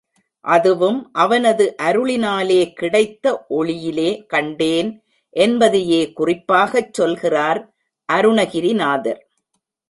அதுவும் 0.45 1.09
அவனது 1.13 1.75
அருளினாலே 1.81 2.73
கிடைத்த 2.73 3.45
ஒளியிலே 3.49 4.25
கண்டேன் 4.27 4.89
என்பதையே 5.35 6.01
குறிப்பாகச் 6.11 6.93
சொல்கிறார் 6.93 7.61
அருணகிரிநாதர். 8.09 9.21